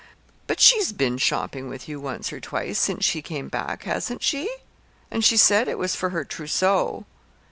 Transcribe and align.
"But 0.47 0.59
she's 0.59 0.91
been 0.93 1.19
shopping 1.19 1.69
with 1.69 1.87
you 1.87 1.99
once 1.99 2.33
or 2.33 2.39
twice, 2.39 2.79
since 2.79 3.05
she 3.05 3.21
came 3.21 3.49
back, 3.49 3.83
hasn't 3.83 4.23
she? 4.23 4.51
And 5.11 5.23
she 5.23 5.37
said 5.37 5.67
it 5.67 5.77
was 5.77 5.95
for 5.95 6.09
her 6.09 6.25
trousseau." 6.25 7.05